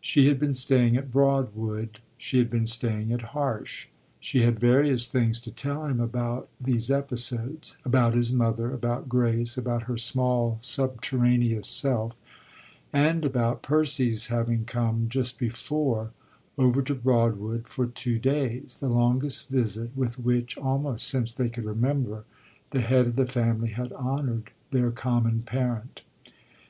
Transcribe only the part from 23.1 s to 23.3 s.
the